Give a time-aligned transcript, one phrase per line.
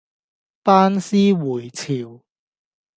[0.63, 2.23] 班師回朝